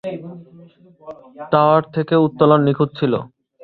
Tower 1.51 1.83
থেকে 1.95 2.15
উত্তোলন 2.25 2.59
নিখুঁত 2.67 2.89
ছিল। 2.99 3.13